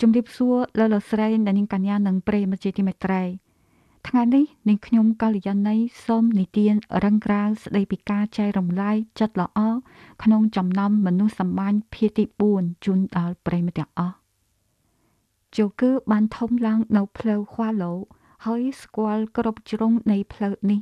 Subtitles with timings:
[0.00, 3.22] ជំរាបសួរលើលោកស្រីអ្នកនាងកញ្ញានិងប្រិយមិត្តជាទីមេត្រី
[4.08, 5.76] ថ្ងៃនេះនាងខ្ញុំកល្យាណី
[6.06, 6.74] សូមនិទាន
[7.04, 9.60] រឹងក្រាវស្ដីពីការចែករំលែកចិត្តល្អ
[10.22, 12.24] ក្នុងចំណោមមនុស្សសម្បាញ់ភាគទី
[12.54, 14.16] 4ជូនដល់ប្រិយមិត្តទាំងអស់
[15.56, 17.92] ជូគឺបានធំឡើងនៅផ្លូវខ្វាឡូ
[18.46, 20.80] ហើយស្គាល់គ្រប់ជ្រុងនៃផ្លូវនេះ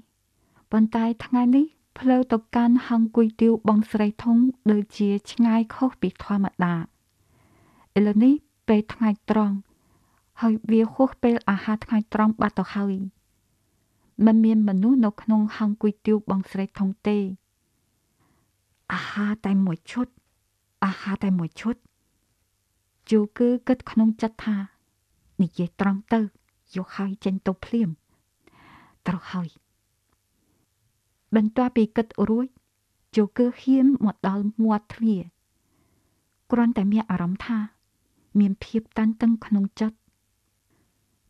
[0.73, 1.67] ប៉ុន្តែថ្ងៃនេះ
[1.99, 4.37] ផ្លូវទៅកាន់ហងគុយទាវបងស្រីធំ
[4.71, 6.75] ដូចជាឆ្ងាយខុសពីធម្មតា
[7.99, 8.35] ឥឡូវនេះ
[8.69, 9.57] ពេលថ្ងៃត្រង់
[10.41, 12.95] ហើយវាហួសពេលអាហារថ្ងៃត្រង់បាត់ទៅហើយ
[14.27, 17.19] មិនមានមនុស្សនៅក្នុងហងគុយទាវបងស្រីធំទេ
[18.93, 20.07] អាហារតែមួយឈុត
[20.85, 21.77] អាហារតែមួយឈុត
[23.11, 24.57] ជូគឺគិតក្នុងចិត្តថា
[25.43, 26.21] និយាយត្រង់ទៅ
[26.77, 27.89] យកហើយចេញទៅភ្លាម
[29.07, 29.49] ត្រូវហើយ
[31.35, 32.47] បន្ទាប់ពីគិតរួច
[33.17, 35.23] ជូគឺហ៊ានមកដល់មាត់ទ្វារ
[36.51, 37.59] គ្រាន់តែមានអារម្មណ៍ថា
[38.39, 39.97] មានភាពតានតឹងក្នុងចិត្ត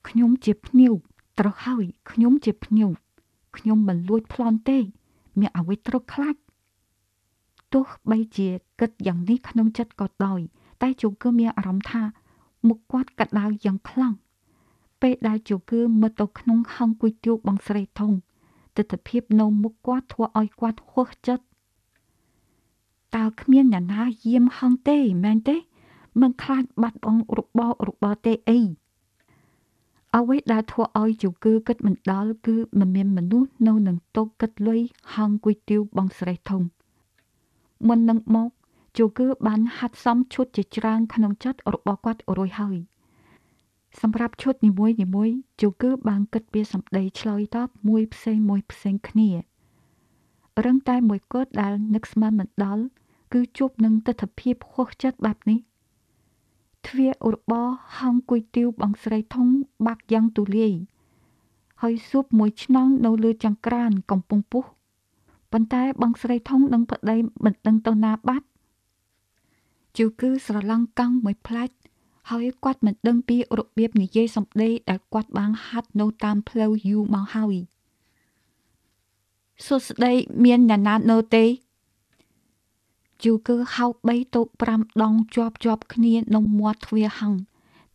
[0.09, 0.95] ខ្ញុំជាភ្ញៀវ
[1.39, 2.91] ត្រូវហើយខ្ញុំជាភ្ញៀវ
[3.57, 4.79] ខ្ញុំមិនលួចប្លន់ទេ
[5.39, 6.37] មានអ្វីត្រូវខ្លាច
[7.73, 8.49] ទោះបីជា
[8.81, 10.41] គិតយ៉ាងនេះក្នុងចិត្តក៏ដោយ
[10.83, 12.03] តែជូគឺមានអារម្មណ៍ថា
[12.69, 14.15] មុខគាត់កាត់ដៅយ៉ាងខ្លាំង
[15.03, 18.13] ពេលដែលជូគឺមើលទៅក្នុងហងគុយទាវបងស្រីធំ
[18.77, 21.45] ទិដ្ឋភាពនៅមុខគាត់ធ្វើឲ្យគាត់ហួសចិត្ត
[23.17, 25.57] តើគ្មានអ្នកណាយាមហងទេមែនទេ
[26.23, 28.61] មិនខ្លាចបាត់បង់របររបរទេអី
[30.17, 34.81] អ្វីដែលធ្វើឲ្យជូគឺគិតមិនដល់គឺមិនមានមនុស្សនៅនឹងតូកគិតលុយ
[35.15, 36.63] ហងគុយទាវបងស្រីធំ
[37.87, 38.51] មុននឹងមក
[38.99, 42.79] ជូគឺបានហាត់សំឈុតជាច្រើនក្នុងចិត្តរបស់គាត់រួចហើយ
[44.01, 45.31] សម្រាប់ឈុតនីមួយនីមួយ
[45.63, 49.31] ជូគឺបានគិតពីសម្ដីឆ្លើយតបមួយផ្សេងមួយផ្សេងគ្នា
[50.65, 52.85] រឹងតែមួយគត់ដែលនឹកស្មានមិនដល់
[53.33, 55.59] គឺជួបនឹងទស្សនភាពខុសចិត្តបែបនេះ
[56.89, 59.47] ទ្វាររបស់ហងគុយទាវបងស្រីធំ
[59.87, 60.73] បាក់យ៉ាងទូលាយ
[61.83, 64.65] ហើយសួបមួយឆ្នងនៅលើចង្ក្រានកំពុងពុះ
[65.53, 68.47] ប៉ុន្តែបងស្រីធំនឹងប្តីមិនដឹងទៅណាបាត់
[69.99, 71.75] ជូគឺស្រឡំកង់មួយផ្លាច់
[72.31, 77.57] ហើយគាត់មិនដឹងពីរបៀបនិយាយសម្ដីដែលគាត់បានហាត់នៅតាមផ្លូវយូរមកហើយ
[79.67, 80.13] សួស្ដី
[80.45, 81.45] មានអ្នកណានៅទេ
[83.25, 84.41] យូគឺហៅ3ទៅ
[84.71, 87.35] 5ដងជាប់ជាប់គ្នានៅមាត់ទ្វារហឹង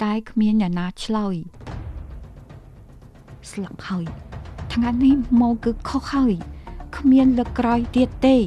[0.04, 1.36] តែគ្មានអ្នកណាឆ្លើយ
[3.52, 4.06] ស្លាប់ហើយ
[4.74, 6.34] ថ្ងៃនេះមកគឺខុសហើយ
[6.98, 8.38] គ្មានលើកក្រោយទៀតទេ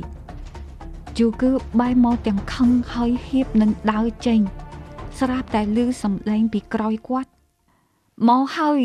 [1.18, 1.50] យូគឺ
[1.80, 4.40] បែរមកទាំងខឹងហើយហៀបនឹងដើរចេញ
[5.18, 7.30] ស្រាប់តែឮសំឡេងពីក្រោយគាត់
[8.28, 8.82] មកហើយ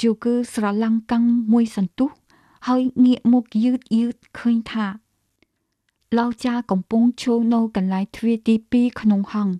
[0.00, 2.10] ជូគឺស្រឡំកាំងមួយសន្ទុះ
[2.68, 4.86] ហើយងាកមុខយឺតយឺតឃើញថា
[6.14, 9.56] លោកចាកំពុងឈរនៅកន្លែងទ្វារទី2ក្នុងហង្ស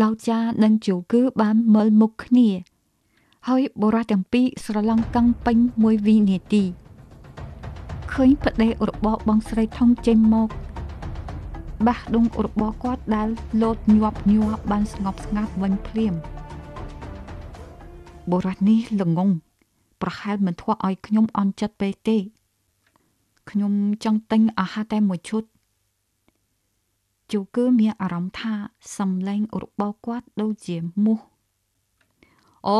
[0.00, 2.48] លោកចានិងជូគឺ បានមើលមុខគ្នា
[3.48, 6.64] ហើយបុរសទាំងពីរស្រឡំកាំងពេញមួយវិនាទី
[8.12, 10.48] ឃើញប្តីរបស់បងស្រីធំចេញមក
[11.86, 13.28] បាសដងរបស់គាត់ដែល
[13.62, 16.14] លោតញាប់ញ័របានស្ងប់ស្ងាត់វិញភ្លាម
[18.30, 19.30] បុរសនេះល្ងង
[20.02, 22.18] ប្រហែលមិនធ្វើឲ្យខ្ញុំអន់ចិត្តពេកទេ
[23.50, 23.72] ខ្ញុំ
[24.04, 25.44] ចង់ទិញអាហារតែមួយឈុត
[27.32, 28.54] ជូគឺមានអារម្មណ៍ថា
[28.96, 31.20] សំឡេងរបស់គាត់ដូចជាមូស
[32.66, 32.78] អូ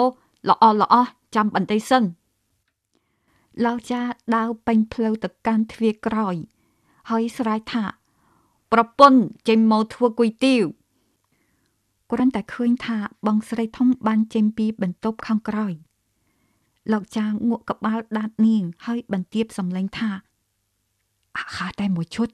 [0.48, 0.94] ល្អល្អ
[1.34, 2.04] ចាំបន្តិចសិន
[3.64, 4.00] លោកចា
[4.36, 6.36] ដើរពេញផ្លូវទៅកាន់ទ្វារក្រោយ
[7.10, 7.84] ហើយស្រែកថា
[8.72, 10.64] ប្រពន្ធចេញមកធ្វើគុយទាវ
[12.10, 15.72] គ្រាន់តែឃើញថាបងស្រីធំបានចេញពីបន្ទប់ខាងក្រោយ
[16.92, 20.10] លោកចាងក់ក្បាលដាតនាងហើយបន្ទាបសំឡេងថា
[21.38, 22.28] អាហារតែមួយឈុត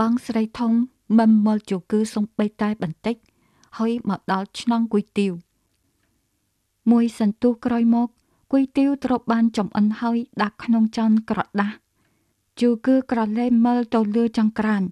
[0.00, 0.72] បងស្រីធំ
[1.18, 3.16] មិនមល់ជគឺសំបីតែបន្តិច
[3.78, 5.32] ហើយមកដល់ឆ្នាំងគុយទាវ
[6.90, 8.08] មួយសន្ទុះក្រោយមក
[8.52, 11.76] គុយទាវត្រូវបានចំអិនហើយដាក់ក្នុងចានក្រដាស់
[12.60, 14.82] ជូគឺក្រឡេមើលទៅលើចង្ក្រាន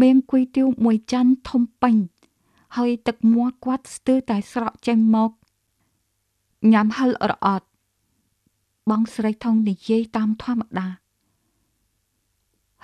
[0.00, 1.96] មានគុយទាវមួយចានធំពេញ
[2.76, 5.30] ហើយទឹកមាត់គាត់ស្ទើរតែស្រក់ចេញមក
[6.72, 7.66] ញ៉ាំហិលរអត់
[8.90, 10.88] បងស្រីថងនិយាយតាមធម្មតា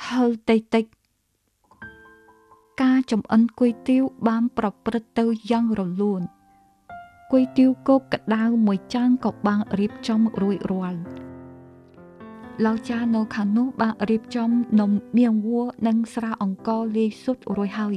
[0.02, 0.84] ហឹលតិចតិច
[2.82, 6.22] ការចំអិនគុយទាវបានប្រព្រឹត្តទៅយ៉ាងរលូន
[7.32, 11.00] គុយទាវគោកកដៅមួយចានក៏បានរៀបចំរួចរាល់
[12.64, 14.50] លោកចានៅខាងនោះបានរៀបចំ
[14.80, 17.96] នំមៀងវួរនិងស្រាអង្ករលាយស៊ុតរួចហើយ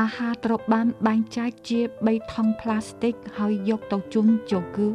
[0.00, 4.88] អាហារត្រូវបានបែងចែកជា3ថង់ផ្លាស្ទិកហើយយកទៅជូនជូគឺ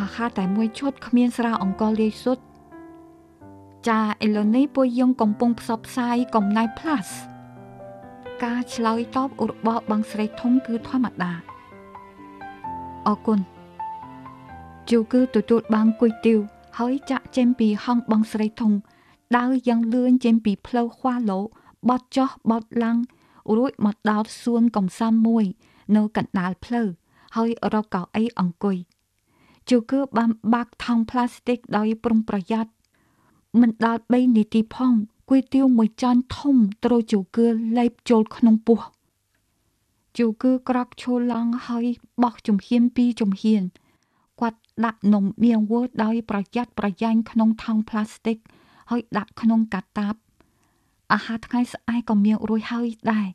[0.00, 2.38] អាហារតែមួយឈុតគ្មានស្រាអង្ករលាយស៊ុត
[3.88, 7.08] ចាឥឡូវនេះពួកយើងកំពុងផ្សព្វផ្សាយកំណែ plus
[8.44, 11.32] ការឆ្លើយតបរបស់បងស្រីធំគឺធម្មតា
[13.06, 13.40] អរគុណ
[14.90, 16.38] ជូគឺទទួលបានគុយទាវ
[16.78, 18.72] ហើយចាក់ចេញពីហងបងស្រីធំ
[19.36, 21.40] ដើរយ៉ាងលឿនចេញពីផ្លូវខ្វះលោ
[21.88, 22.98] បត់ចុះបត់ឡើង
[23.56, 25.44] រួចមកដល់សួនកំសាន្តមួយ
[25.96, 26.88] នៅកណ្ដាលផ្លូវ
[27.36, 28.76] ហើយរកកៅអីអង្គុយ
[29.70, 32.70] ជូគឺបានបាក់ថង់ផ្លាស្ទិកដោយប្រុងប្រយ័ត្ន
[33.60, 34.92] មិនដល់3នាទីផង
[35.30, 37.46] គុយទាវមួយចានធំត្រូវជូគឺ
[37.76, 38.80] លេបចូលក្នុងពោះ
[40.18, 41.86] ជូគឺក្រកឈូលឡើងហើយ
[42.22, 43.62] បោះជំហានពីរជំហាន
[44.40, 48.36] គាត់ដាក់នំមៀងវល់ដោយប្រយ័ត្នប្រយែងក្នុងថង់ផ្លាស្ទិក
[48.90, 50.14] ហើយដាក់ក្នុងកាតាប
[51.12, 53.28] អាហារថ្ងៃស្អែកក៏មានរួចហើយដែរ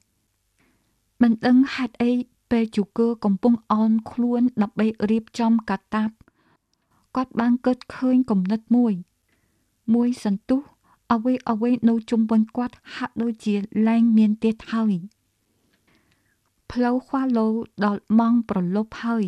[1.21, 2.12] មិនដឹងហេតុអី
[2.51, 6.10] ពេលជូគឺកំពុងអោនខ្លួនដើម្បីរៀបចំកាតាប
[7.16, 8.94] គាត់បានគិតឃើញគំនិតមួយ
[9.94, 10.62] មួយសន្ទុះ
[11.13, 13.56] អ្វីអ្វីនៅជុំវិញគាត់ហាក់ដូចជា
[13.88, 14.94] លែងមានទៀតហើយ
[16.71, 17.47] ផ្លូវខ្វះលោ
[17.86, 19.25] ដល់ម៉ងប្រលប់ហើយ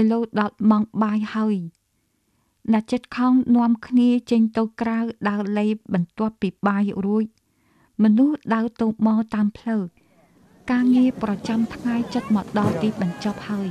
[0.00, 1.56] ឥឡូវដល់ម៉ងបាយហើយ
[2.72, 4.98] អ្នកចិត្តខំនាំគ្នាចេញទៅក្រៅ
[5.28, 7.24] ដើរលេបបន្ទាប់ពីបាយរួច
[8.02, 9.82] មនុស្សដើរទៅមកតាមផ្លូវ
[10.70, 13.68] ការងារប្រចាំថ្ងៃចិត្តមកដល់ទីបញ្ចប់ហើយ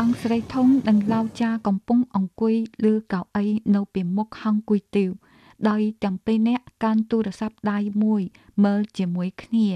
[0.00, 2.54] បងស្រីធំនិងឡៅចាកំពុងអង្គុយ
[2.84, 3.44] លើកៅអី
[3.74, 5.10] នៅពីមុខហងគុយទាវ
[5.68, 8.22] ដោយទាំងពីរនាក់កាន់ទូរស័ព្ទដៃមួយ
[8.64, 9.68] មើលជាមួយគ្នា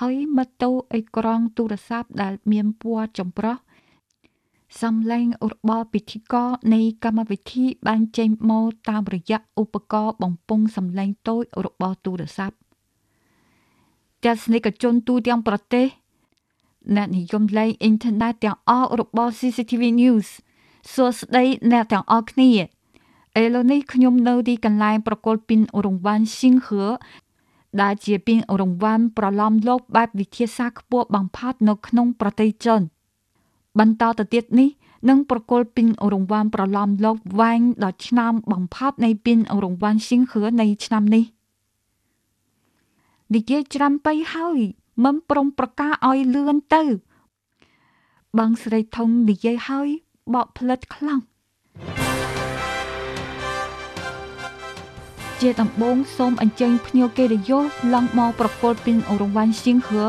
[0.00, 3.56] ហើយមើលទៅអេក្រង់ទូរស័ព្ទដែលមានពណ៌ចម្រុះ
[4.82, 12.56] សំឡេងរបស់ពិធីករនៃកម្មវិធីបានចេញមកតាមរយៈឧបករណ៍បំពង់សំឡេងតូចរបស់ទូរស័ព្ទ
[14.24, 15.86] ទស្សនិកជនទូទាំងប្រទេស
[16.96, 20.28] អ្នកនិយមលេងអ៊ីនធឺណិតទាំងអស់របស់ CCTV News
[20.92, 22.50] សួស្តីអ្នកទាំងអស់គ្នា
[23.40, 26.84] ឥឡូវនេះខ្ញុំនៅទីកន្លែងប្រកុលពីនរង្វាន់ស៊ីងហឺ
[27.82, 32.80] ដែលជាពីនរង្វាន់ប្រឡំលោកបែបវិទ្យាសាស្ត្រខ្ពស់បំផុតនៅក្នុងប្រទេសចិន
[33.78, 34.68] បន្តទៅទៀតនេះ
[35.08, 41.24] នឹងប្រគល់ពីនរង្វាន់ប្រឡំលោកវែងដល់ឆ្នាំបំផុតនៃពីនរង្វាន់ស៊ីងហឺនៃឆ្នាំនេះ
[43.34, 44.58] និយាយច្រាំបីហើយ
[45.04, 46.82] មិនព្រមប្រកាសឲ្យលឿនទៅ
[48.38, 49.88] បងស្រីធំនិយាយហើយ
[50.34, 51.20] បកផ្លិតខ្លាំង
[55.40, 57.64] ជាដំបូងសូមអញ្ជើញភ្ញៀវកិត្តិយស
[57.94, 60.04] ឡើងមកប្រគល់ពានរង្វាន់សៀងហឺ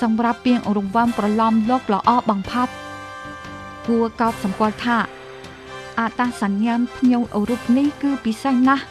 [0.00, 2.72] សម្រាប់ពានរង្វាន់ប្រឡំលោកល្អបំផាត់
[3.86, 4.98] គួរកោតសម្គាល់ថា
[5.98, 8.84] អត្តសញ្ញាណភ្ញៀវអឺរ៉ុបនេះគឺពិសេសណាស់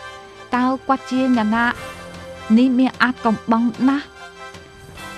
[0.56, 1.66] តើគាត់ជាអ្នកណា
[2.58, 4.06] នេះមានអាចកំបាំងណាស់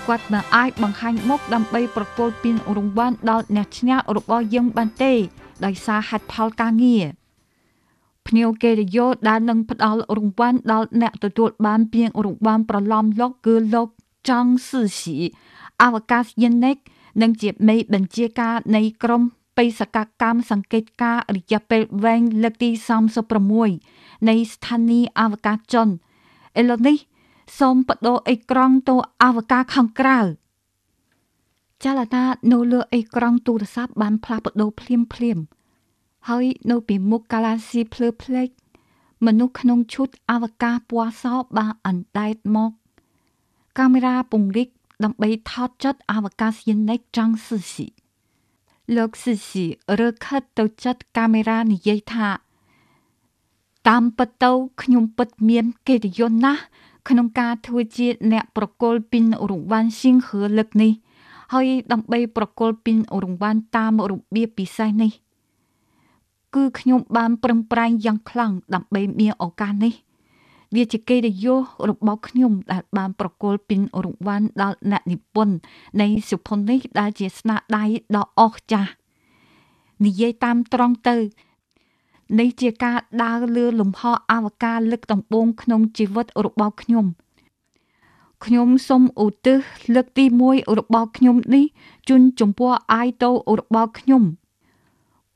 [0.08, 5.14] គាត់មិនអាចបង្ហាញមុខដើម្បីប្រគល់ពានរង្វាន់ដល់អ្នកឈ្នះរបស់យើងបានទេ
[5.66, 7.06] ដោយសារហេតុផលការងារ
[8.28, 13.88] ភ្ញៀវកិត្តិយសដែលនឹងផ្ដល់រង្វាន់ដល់អ្នកទទួលបានពានរង្វាន់ប្រឡំលោកគឺលោក
[14.30, 15.18] ចង់សឺស៊ី
[15.82, 16.78] អវកាសយានិក
[17.22, 19.22] និងជាមេបញ្ជាការនៃក្រុម
[19.58, 22.70] បេសកកម្មសង្កេតការរយៈពេលវែងលើកទី
[23.50, 26.98] 36នៃស្ថានីយ៍អវកាសជនឥឡូវនេះ
[27.60, 30.20] សូមបដូរអេក្រង់ទៅអវកាសខាងក្រៅ
[31.84, 35.38] ចលនានៅលើអេក្រង់ទូរស័ព្ទបានផ្លាស់ប្ដូរភ្លាមភ្លាម
[36.30, 38.50] ហើយនៅពីមុខ Galaxy ភ្លើភ្លេច
[39.26, 41.26] មនុស្សក្នុងឈុតអវកាសពណ៌ស
[41.58, 42.72] បានអណ្ដែតមក
[43.78, 44.70] កាមេរ៉ាពង្រីក
[45.04, 47.88] ដើម្បីថតចិត្តអវកាសយានិកចង់ស៊ឺស៊ី
[48.96, 49.66] លោកស៊ឺស៊ី
[50.00, 52.30] រើខិតទៅចិត្តកាមេរ៉ានិយាយថា
[53.88, 54.52] តាមពិតទៅ
[54.82, 56.62] ខ្ញុំពិតមានកិត្តិយសណាស់
[57.10, 60.92] ក្នុងការធ្វើជាអ្នកប្រគល់ពីនរង្វាន់ស៊ីងហឺលឹកនេះ
[61.54, 65.12] ហើយដើម្បីប្រគល់ពីនរង្វាន់តាមរបៀបពិសេសនេះ
[66.56, 69.94] គឺខ្ញុំបានប្រឹងប្រែងយ៉ាងខ្លាំងដើម្បីមានឱកាសនេះ
[70.76, 71.60] វាជាកិត្តិយស
[71.90, 75.56] របស់ខ្ញុំដែលបានប្រគល់ពីនរង្វាន់ដល់អ្នកនិពន្ធ
[76.02, 77.84] នៃសុភនេះដែលជាស្នាដៃ
[78.16, 78.92] ដ៏អស្ចារ្យ
[80.06, 81.16] និយាយតាមត្រង់ទៅ
[82.40, 87.06] នេះជាការដើរលើលំហអវកាសលើកដំបូងក្នុងជីវិតរបស់ខ្ញុំ
[88.46, 89.58] ខ្ញុំសូមឧទ្ទិស
[89.96, 91.66] លើកទី1របស់ខ្ញុំនេះ
[92.10, 94.24] ជូនចំពោះអាយតូរបស់ខ្ញុំ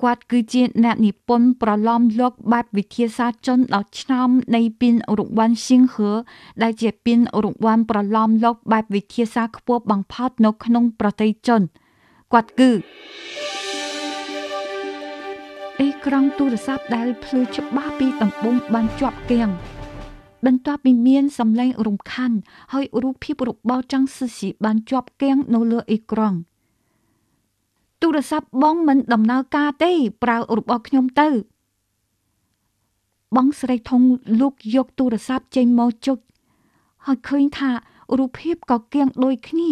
[0.01, 6.11] គាត់គឺជាអ្នកនិពន្ធប្រឡំលោកបែបវិទ្យាសាស្ត្រជនដល់ឆ្នាំនៃពីនរង្វាន់ស៊ីងហឺ
[6.61, 11.61] ដែលជាពីនរង្វាន់ប្រឡំលោកបែបវិទ្យាសាស្ត្រខ្ពស់បំផុតនៅក្នុងប្រទេសជន
[12.33, 12.71] គាត់គឺ
[15.79, 19.51] អេក្រង់ទូរស័ព្ទដែលភ្លឺច្បាស់ពីដំបូងបានជាប់គាំង
[20.45, 22.31] បន្ទាប់ពីមានសំឡេងរំខាន
[22.73, 26.37] ហើយរូបភាពរបស់ចង់ស៊ឺស៊ីបានជាប់គាំងនៅលើអេក្រង់
[28.01, 29.91] ទូរស័ព្ទបងមិនដំណើរការទេ
[30.23, 31.29] ប្រើរបស់ខ្ញុំទៅ
[33.35, 34.01] បងស្រីធំ
[34.41, 36.17] លោកយកទូរស័ព្ទចេញមកចុច
[37.05, 37.71] ហើយឃើញថា
[38.17, 39.69] រូបភាពក៏គៀងដូចគ្នា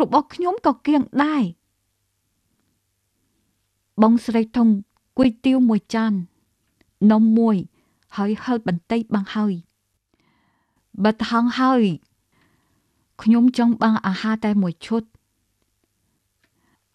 [0.00, 1.42] របស់ខ្ញុំក៏គៀងដែរ
[4.02, 4.68] បងស្រីធំ
[5.18, 6.12] គុយទាវមួយចាន
[7.12, 7.56] នំមួយ
[8.16, 9.54] ហើយហឹលបន្តិចបាំងហើយ
[11.04, 11.82] បិទហងហើយ
[13.22, 15.02] ខ្ញុំចង់បាំងអាហារតែមួយឈុត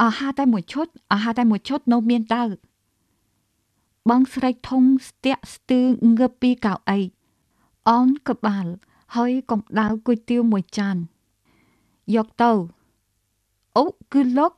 [0.03, 2.43] អាហារតែមួយឈុតអាហារតែមួយឈុតនៅមានតើ
[4.09, 5.81] បងស្រីធំស្ទាក់ស្ទើ
[6.17, 6.99] ងើបពីកៅអី
[7.89, 8.65] អនក្បាល
[9.15, 10.95] ហើយកំដៅគុយទាវមួយចាន
[12.15, 12.51] យកទៅ
[13.77, 14.53] អូគឺលោក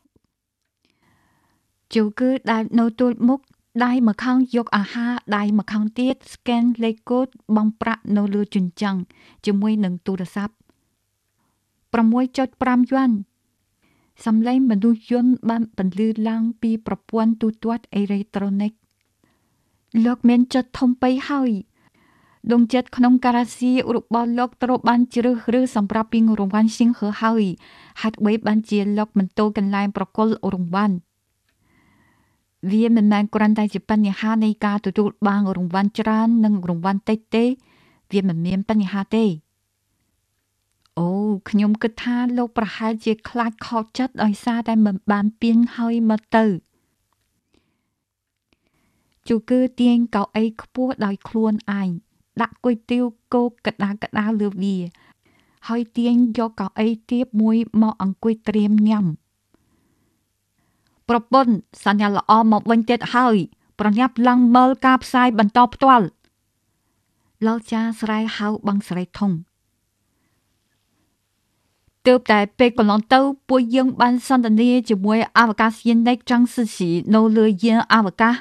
[1.94, 3.40] ជូគឺដែលនៅទល់មុខ
[3.82, 8.98] ដៃម្ខាងយកអាហារដៃម្ខាងទៀតស្កេនលេខកូដបងប្រាក់នៅលើជញ្ជាំង
[9.46, 10.56] ជាមួយនឹងទូរស័ព្ទ
[11.94, 13.12] 6.5យួន
[14.26, 18.72] សំឡេងមនុស្សយន្តបានបន្លឺឡើងពីប្រព័ន្ធទូទាត់អេឡិចត្រូនិក
[20.06, 21.52] លោកមានចិត្តធំពេកហើយ
[22.52, 27.44] ដងចិត្តក្នុងការ៉ាស៊ីរបស់លោកត្រូវបានជ្រើសរើសសម្រាប់ពីរង្វាន់ស៊ីងហឺហើយ
[28.02, 30.96] ហេតុអ្វីបានជាលោកមិនទៅកន្លែងប្រគល់រង្វាន់
[32.72, 37.46] វាមិនមែនគ្រាន់តែជាបញ្ហានៃការទទួលបានរង្វាន់ច្រើននិងរង្វាន់តិចទេ
[38.12, 39.26] វាមិនមានបញ្ហាទេ
[41.00, 41.10] អូ
[41.50, 46.46] ខ្ញុំគិតថាលោកប្រហែលជាខ្លាចខកចិត្តដោយសារតែមិនបានពៀនហើយមកទៅ
[49.30, 51.90] ជូគឺទាញកៅអីខ្ពស់ដោយខ្លួនឯង
[52.42, 53.04] ដាក់គុយទាវ
[53.34, 54.78] គោកកដាកដាលើវា
[55.68, 59.06] ហើយទាញយកកៅអីទៀបមួយមកអង្គុយត្រៀមញ៉ាំ
[61.10, 61.54] ប្រពន្ធ
[61.86, 63.36] សញ្ញាល្អមកវិញទៀតហើយ
[63.80, 66.06] ប្រញាប់ឡើងមើលការផ្សាយបន្តផ្ទាល់
[67.46, 69.32] លោកចាស្រែហៅបងស្រីធំ
[72.08, 73.20] ទើបតែពេលកន្លងទៅ
[73.50, 78.36] ពួកយើងបានសន្ទនាជាមួយអវកាសយានិកចង់សិស៊ីនៅលើយានអវកាស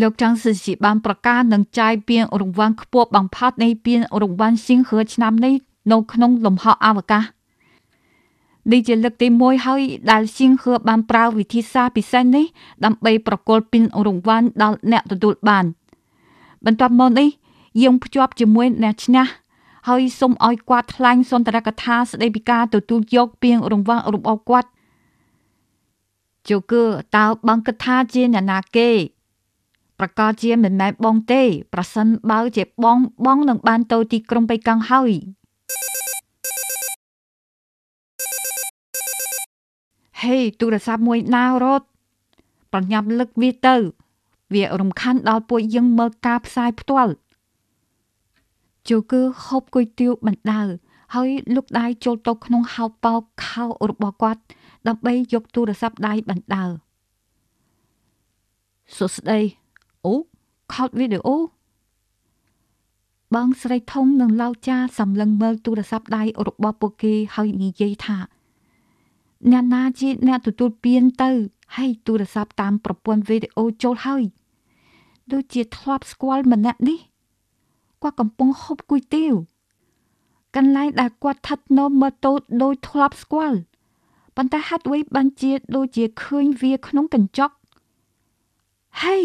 [0.00, 5.54] លោកចង់សិស៊ីបានប្រកាសនឹងចាយពានរង្វាន់ខ្ពស់បំផុតនៃពានរង្វាន់សៀងហឺឆ្នាំនេះ
[5.92, 7.35] នៅក្នុងលំហអវកាស
[8.72, 9.80] នេះជាលើកទី1ហើយ
[10.10, 12.44] ដែលសៀងហឺបានប្រើវិធីសាស្ត្រពិសេសនេះ
[12.84, 15.64] ដើម្បីប្រគល់ពានរង្វាន់ដល់អ្នកទទួលបាន
[16.64, 17.28] បន្ទាប់មកនេះ
[17.82, 19.26] យើងភ្ជាប់ជាមួយអ្នកឈ្នះ
[19.88, 24.68] ហើយសូមឲ្យគាត់ថ្លែងសុន្ទរកថាស្ដីពីការទទួលយកពានរង្វាន់របស់គាត់
[26.48, 26.82] ជូគឺ
[27.16, 28.90] តើបងគិតថាជាអ្នកណាគេ
[29.98, 31.42] ប្រកាសជាមិនមែនបងទេ
[31.74, 35.10] ប្រសិនបើជាបងបងនឹងបានទៅទីក្រុងបេកាំងហើយ
[40.22, 41.86] ហេទូរស័ព្ទមួយណារត់
[42.72, 43.76] ប្រញាប់លឹកវាទៅ
[44.54, 47.12] វារំខានដល់ពួកយើងមើលការផ្សាយផ្ទាល់
[48.88, 50.62] ជូគឺហូបគុយទាវបណ្ដើ
[51.14, 54.42] ហើយលុកដៃចូលទៅក្នុងហោប៉ោខោរបស់គាត់
[54.88, 56.64] ដើម្បីយកទូរស័ព្ទដៃបណ្ដើ
[58.96, 59.40] សួស្ដី
[60.04, 60.14] អូ
[60.72, 61.36] ខោតវីដេអូ
[63.34, 68.18] បងស្រីធំនិងឡៅចាសម្លឹងមើលទូរស័ព្ទដៃរបស់ពួកគេហើយនិយាយថា
[69.50, 71.30] អ្នកណាជាអ្នកទទួលពៀនទៅ
[71.76, 74.22] ហើយទូរស័ព្ទតាមប្រព័ន្ធវីដេអូចូលហើយ
[75.32, 76.98] ដូចជាធ្លាប់ស្គាល់ម្នាក់នេះ
[78.02, 79.32] គាត់កំពុងហូបគុយទាវ
[80.56, 83.58] កន្លែងដែលគាត់ថិតនៅមើលតូចដោយធ្លាប់ស្គាល់
[84.36, 87.54] ប៉ុន្តែហាត់អ្វីបានជាដូចជាឃើញវាក្នុងកញ្ចក់
[89.02, 89.18] ហេ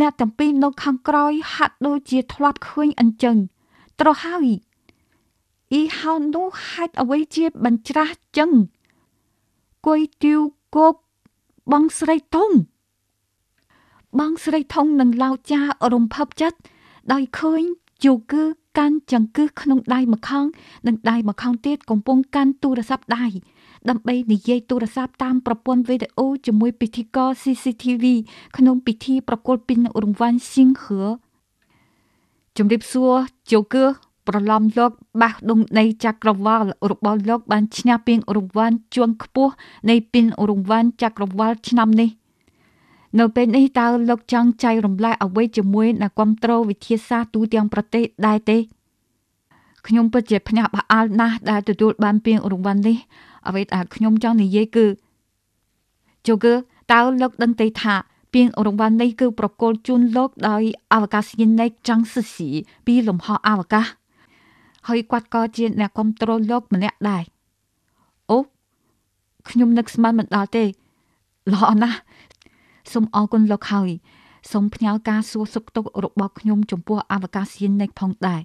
[0.00, 3.36] អ្នកទាំងពីរនៅខាងក្រោយហាក់ដូចជាធ្លាប់ឃើញអញ្ចឹង
[4.00, 4.46] ត្រហើយ
[5.72, 8.50] អ៊ីហៅនោះហេតុអ្វីជាបញ្ច្រាស់ចឹង
[9.86, 10.40] គុយទាវ
[10.74, 11.00] គប់
[11.72, 12.50] បងស្រីធំ
[14.18, 15.60] បងស្រីធំនឹងឡោចា
[15.92, 16.58] រំភើបចិត្ត
[17.12, 17.62] ដោយឃើញ
[18.04, 18.42] យូគឺ
[18.78, 20.46] កាន់ចង្កឹះក្នុងដៃម្ខាង
[20.86, 23.26] និងដៃម្ខាងទៀតកំពុងកាន់ទូរស័ព្ទដៃ
[23.88, 28.04] ដើម្បីនិយាយទូរស័ព្ទតាមប្រព័ន្ធវីដេអូជាមួយពិធីករ CCTV
[28.56, 31.02] ក្នុងពិធីប្រគល់ពានរង្វាន់ស៊ីងហឺ
[32.56, 33.12] ជំរាបសួរ
[33.52, 33.84] ជូគឺ
[34.28, 34.90] ប្រឡំលោក
[35.20, 39.52] បាសដងនៃចក្រវាលរបស់លោកបានឈ្នះពានរង្វាន់ជាន់ខ្ពស់
[39.90, 42.10] នៃពានរង្វាន់ចក្រវាលឆ្នាំនេះ។
[43.20, 48.58] នៅពេលនេះតើលោកចង់ចែករំលែកអ្វីជាមួយអ្នកគ្រប់គ្រងវិទ្យាសាស្ត្រទូទាំងប្រទេសដែរទេ
[49.86, 52.96] ខ្ញុំពិតជាភ្ញាក់ផ្អើលណាស់ដែលទទួលបានពានរង្វាន់នេះ
[53.48, 54.86] អ្វីដែលខ្ញុំចង់និយាយគឺ
[56.26, 56.52] ជូគឺ
[56.92, 57.94] តើលោកដឹងទេថា
[58.34, 60.62] ពានរង្វាន់នេះគឺប្រគល់ជូនលោកដោយ
[60.92, 62.50] អវកាសយានិកចង់សិស៊ី
[62.86, 63.86] ពីលំហអវកាស
[64.88, 67.24] ហើយគាត់ក៏ជាអ្នកគ្រប់គ្រងលោកម្នាក់ដែរ
[68.30, 68.38] អូ
[69.48, 70.64] ខ្ញុំនឹកស្មានមិនដល់ទេ
[71.52, 71.98] ល្អណាស់
[72.92, 73.90] សូមអរគុណលោកហើយ
[74.52, 78.42] សូមផ្ញើការសួរសុខទុក្ខរបស់ខ្ញុំចំពោះអវកាសយានិកផងដែរ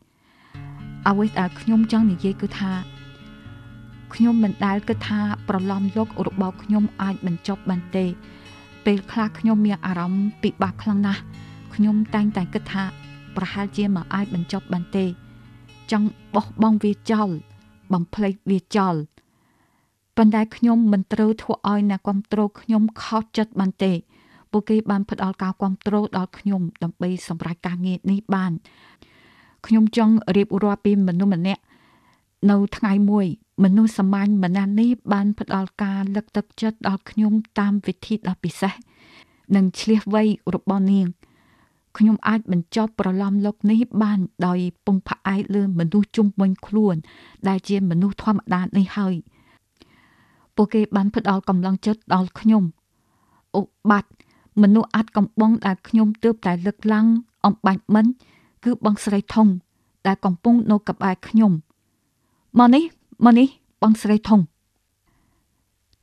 [1.08, 2.72] អ្វីដែលខ្ញុំចង់និយាយគឺថា
[4.14, 8.06] ខ្ញុំមិនដែលគិតថាប្រឡំយករបស់ខ្ញុំអាចបញ្ចប់បានទេ
[8.86, 11.22] ពេលខ្លះខ្ញុំមានអារម្មណ៍ពិបាកខ្លាំងណាស់
[11.76, 12.84] ខ្ញុំតែងតែគិតថា
[13.36, 15.06] ប្រហែលជាមិនអាចបញ្ចប់បានទេ
[15.92, 17.30] ចង់បោះបង់វាចោល
[17.94, 18.96] បំភ្លេចវាចោល
[20.18, 23.94] ប៉ុន្តែខ្ញុំមិនត្រូវធ្វើឲ្យអ្នកគ្រប់គ្រងខ្ញុំខកចិត្តបានទេ
[24.52, 28.52] ពួកគេបានផ្ដល់ការគ្រប់គ្រងដល់ខ្ញុំដើម្បីសម្រេចការងារនេះបាន
[29.66, 31.62] ខ្ញុំចង់រៀបរាប់ពីមនុស្សម្នាក់
[32.50, 33.26] នៅថ្ងៃមួយ
[33.64, 38.74] មនុស្សសាមញ្ញម្នាក់នេះបានផ្ដល់ការលើកទឹកចិត្តដល់ខ្ញុំតាមវិធីដ៏ពិសេស
[39.56, 40.24] និងឆ្លៀសវៃ
[40.56, 41.08] របស់នាង
[41.98, 46.96] ខ្ញុំអាចបញ្ចប់ប្រឡំលោកនេះបានដោយពឹងផ្អែកលើមនុស្សជុំវិញខ្លួន
[47.48, 49.16] ដែលជាមនុស្សធម្មតានេះហើយ
[50.56, 52.64] ពួកគេបានផ្ដល់កម្លាំងចិត្តដល់ខ្ញុំ
[53.56, 54.10] អូបាត់
[54.62, 57.06] មនុស្សអាចកំបងដែលខ្ញុំទើបតែលើកឡើង
[57.46, 58.06] អំបាច់មិន
[58.64, 59.48] គឺបងស្រីធំ
[60.08, 61.52] ដែលកំពុងនៅក្បែរខ្ញុំ
[62.60, 62.84] មកនេះ
[63.26, 63.48] មកនេះ
[63.82, 64.40] បងស្រីធំ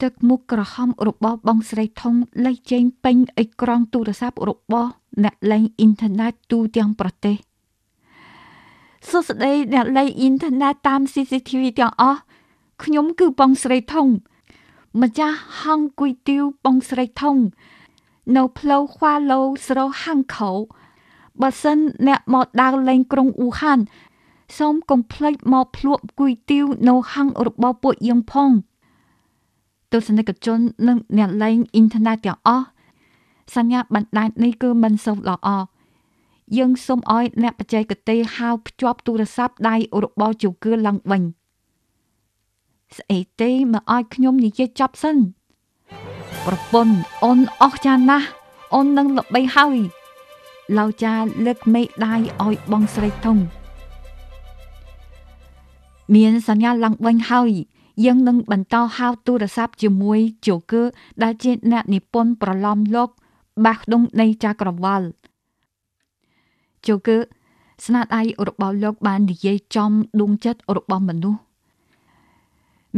[0.03, 4.91] ទឹកមុខក្រហមរបស់បងស្រីធំលេចចេញពេញអេក្រង់ទូរស័ព្ទរបស់
[5.25, 7.37] អ្នកលេងអ៊ីនធឺណិតទូទាំងប្រទេស
[9.09, 12.21] សួស្តីអ្នកលេងអ៊ីនធឺណិតតាម CCTV ទាំងអស់
[12.85, 14.07] ខ្ញុំគឺបងស្រីធំ
[15.03, 17.37] ម្ចាស់ហងគុយទៀវបងស្រីធំ
[18.37, 20.53] នៅផ្លូវខ្វាឡូស្រោហាំងខោ
[21.41, 23.81] បើសិនអ្នកមកដើរលេងក្រុងអ៊ូហាន
[24.59, 28.76] សូមកុំភ្លេចមកភ្លក់គុយទៀវនៅហាងរបស់ពួកយើងផងទ
[29.99, 32.67] ស្សនិកជននិងអ្នកលេងអ៊ីនធឺណិតទាំងអស់
[33.55, 35.49] សញ្ញាបណ្ដាញនេះគឺមិនសូវល្អ
[36.57, 41.23] យើងសូមឲ្យអ្នកបច្ចេកទេសហៅភ្ជាប់ទូរស័ព្ទដៃរបស់ជូគឺឡើងវិញ
[42.99, 45.17] ស្អីទេមកឲ្យខ្ញុំនិយាយចប់សិន
[46.47, 48.29] ប្រពន្ធអូនអស់ចាណាស់
[48.75, 49.79] អូននឹងល្បីហើយ
[50.79, 51.15] ឡៅចា
[51.47, 53.39] លើកមេដៃឲ្យបងស្រីធំ
[56.15, 57.51] មានសញ្ញាឡើងវិញហើយ
[58.05, 60.83] យើងនឹងបន្តហៅទូរស័ព្ទជាមួយជូគឺ
[61.23, 63.09] ដែលជាអ្នកនិពន្ធប្រឡំលោក
[63.65, 65.03] បាសដងនៃចក្រវាល
[66.87, 67.17] ជូគឺ
[67.85, 71.41] ស្នាដៃរបស់លោកបាននិយាយចំដួងចិត្តរបស់មនុស្ស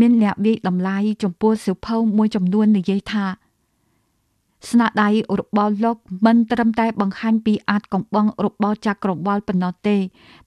[0.00, 3.26] មានអ្នកវាយតម្លៃចំពោះសិភៅមួយចំនួននិយាយថា
[4.70, 5.08] ស្នាដៃ
[5.40, 9.96] របស់លោកមិនត្រឹមតែបង្ហាញពីអាចកំបងរបស់ចក្រវាលប៉ុណ្ណោះទេ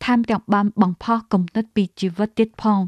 [0.04, 2.80] ថែមទាំងបានបង្ផុសគំនិតពីជីវិតទៀតផង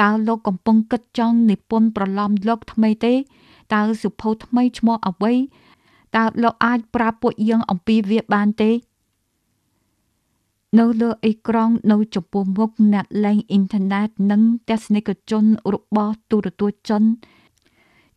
[0.00, 3.14] តើលោកកំពុងគិតចង់និពន្ធប្រឡំលោកថ្មីទេ
[3.74, 5.34] តើសិភៅថ្មីឈ្មោះអ្វី
[6.16, 8.70] តើលោកអាចប្រាប់ពួកយើងអំពីវាបានទេ
[10.78, 17.02] នៅលើអេក្រង់នៅចំពោះមុខអ្នកលេងអ៊ីនធឺណិតនិងទស្សនិកជនរបស់ទូរទស្សន៍ចិន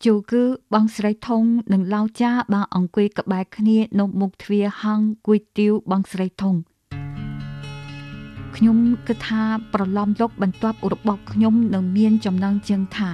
[0.06, 6.56] ជូគឺបងស្រីធំនិងឡៅចាបានអង្គុយក្បែរគ្នានៅមុខទ្វារហាងគួយទៀវបងស្រីធំ
[8.56, 9.42] ខ្ញុំគិតថា
[9.74, 13.10] ប្រឡំលោកបន្ទាប់របស់ខ្ញុំនឹងមានចំណងជើងថា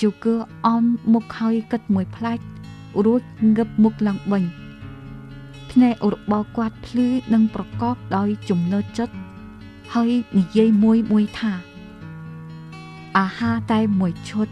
[0.00, 0.34] ជូគឺ
[0.66, 2.44] អមមុខហើយគិតមួយផ្លាច់
[3.04, 3.22] រួច
[3.56, 4.44] ងឹបមុខឡើងវិញ
[5.70, 9.14] ភ្នែករបស់គាត់ភ្លឺនិងប្រកបដោយចំណើចិត្ត
[9.94, 11.52] ហើយនិយាយមួយមួយថា
[13.18, 14.48] អាហារតែមួយឈុត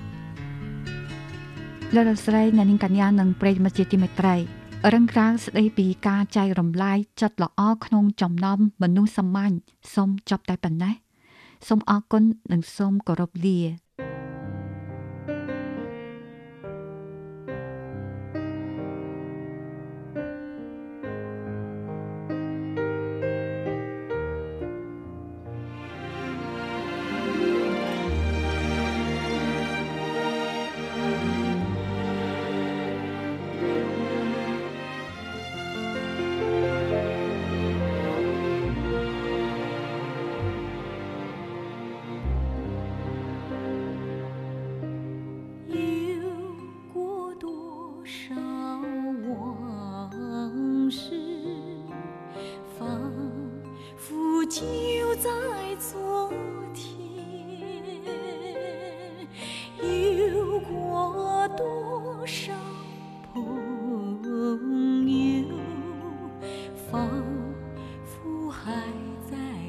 [1.94, 4.37] លោកស្រីអ្នកនាងកញ្ញានិងប្រិយមិត្តជាទីមេត្រី
[4.92, 9.55] រឹងរាងស្ដីពីការចែករំលែកចិត្តល្អក្នុងចំណោមមនុស្សសាមញ្ញ
[9.94, 10.94] សូមចប់តែប៉ុណ្ណេះ
[11.68, 13.59] សូមអរគុណនិងសូមគោរពលា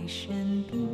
[0.08, 0.86] 身边。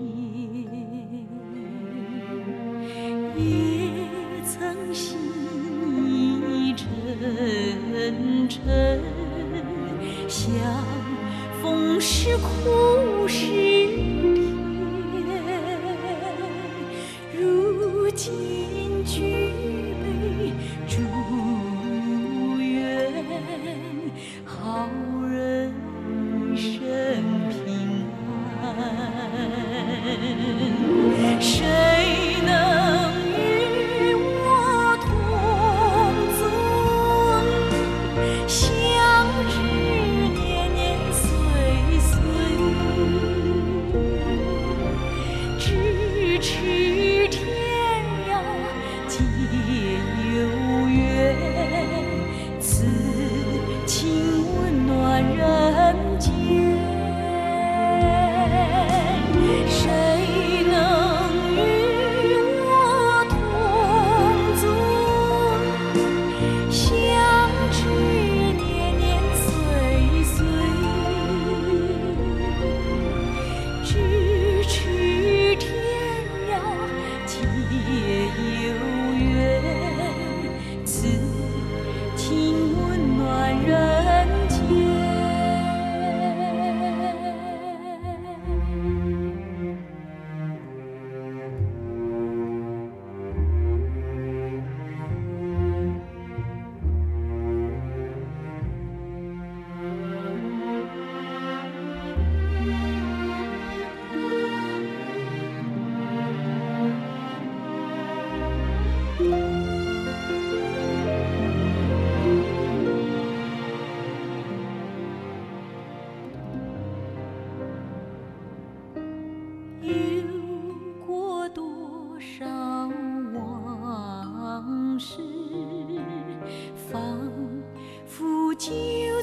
[128.61, 128.69] 就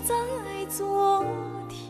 [0.01, 0.17] 在
[0.69, 1.25] 昨
[1.69, 1.88] 天。